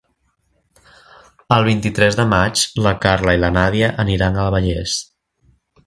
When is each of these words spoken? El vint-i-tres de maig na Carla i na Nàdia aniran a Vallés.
El 1.57 1.67
vint-i-tres 1.67 2.17
de 2.21 2.27
maig 2.33 2.65
na 2.87 2.95
Carla 3.05 3.37
i 3.39 3.43
na 3.45 3.55
Nàdia 3.61 3.93
aniran 4.07 4.41
a 4.41 4.49
Vallés. 4.57 4.99